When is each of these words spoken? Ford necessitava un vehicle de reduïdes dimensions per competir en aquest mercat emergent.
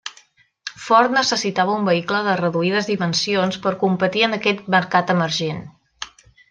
Ford 0.85 1.13
necessitava 1.17 1.75
un 1.81 1.85
vehicle 1.89 2.23
de 2.29 2.35
reduïdes 2.41 2.91
dimensions 2.93 3.61
per 3.67 3.77
competir 3.87 4.29
en 4.31 4.37
aquest 4.41 4.69
mercat 4.79 5.19
emergent. 5.19 5.67